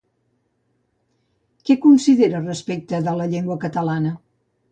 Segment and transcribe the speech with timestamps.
[1.67, 4.17] Què considera respecte de la llengua catalana?